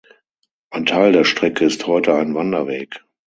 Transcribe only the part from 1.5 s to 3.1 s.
ist heute ein Wanderweg.